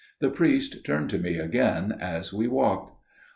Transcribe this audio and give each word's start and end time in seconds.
The 0.17 0.31
priest 0.31 0.83
turned 0.83 1.11
to 1.11 1.19
me 1.19 1.37
again 1.37 1.91
as 1.99 2.29
he 2.29 2.47
walked. 2.47 2.97